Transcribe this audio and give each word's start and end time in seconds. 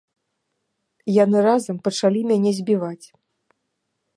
Яны 1.23 1.37
разам 1.49 1.75
пачалі 1.89 2.21
мяне 2.31 2.51
збіваць. 2.61 3.07